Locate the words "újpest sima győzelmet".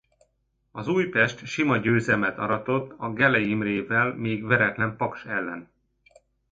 0.87-2.37